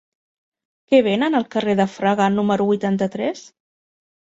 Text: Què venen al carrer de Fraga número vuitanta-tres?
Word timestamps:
Què 0.93 1.01
venen 1.09 1.39
al 1.41 1.47
carrer 1.57 1.77
de 1.83 1.89
Fraga 1.99 2.33
número 2.41 2.71
vuitanta-tres? 2.75 3.49